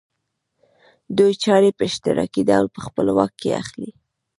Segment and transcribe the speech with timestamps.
[1.17, 3.89] دوی چارې په اشتراکي ډول په خپل واک کې اخلي